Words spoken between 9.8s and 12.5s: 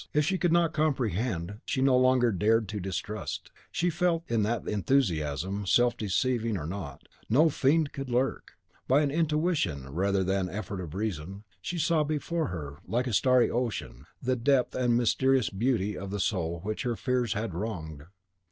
rather than an effort of the reason, she saw before